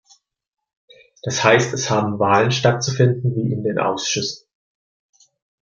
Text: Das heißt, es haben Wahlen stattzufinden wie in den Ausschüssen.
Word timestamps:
Das 1.21 1.43
heißt, 1.43 1.73
es 1.75 1.91
haben 1.91 2.17
Wahlen 2.17 2.51
stattzufinden 2.51 3.35
wie 3.35 3.53
in 3.53 3.63
den 3.63 3.77
Ausschüssen. 3.77 4.47